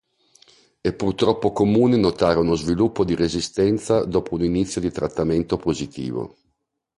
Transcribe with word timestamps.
È 0.81 0.93
purtroppo 0.93 1.51
comune 1.51 1.95
notare 1.95 2.39
uno 2.39 2.55
sviluppo 2.55 3.05
di 3.05 3.13
resistenza 3.13 4.03
dopo 4.03 4.33
un 4.33 4.43
inizio 4.43 4.81
di 4.81 4.89
trattamento 4.89 5.57
positivo. 5.57 6.35